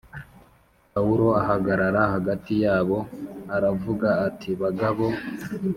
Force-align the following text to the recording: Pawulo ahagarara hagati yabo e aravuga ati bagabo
Pawulo 0.93 1.27
ahagarara 1.41 2.01
hagati 2.13 2.53
yabo 2.63 2.97
e 3.05 3.07
aravuga 3.55 4.07
ati 4.27 4.49
bagabo 4.61 5.05